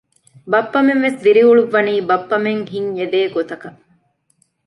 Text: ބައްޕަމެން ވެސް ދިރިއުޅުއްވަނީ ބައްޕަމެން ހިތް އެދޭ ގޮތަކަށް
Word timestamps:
ބައްޕަމެން 0.51 1.01
ވެސް 1.05 1.19
ދިރިއުޅުއްވަނީ 1.23 1.93
ބައްޕަމެން 2.09 2.63
ހިތް 2.71 2.91
އެދޭ 2.97 3.19
ގޮތަކަށް 3.35 3.79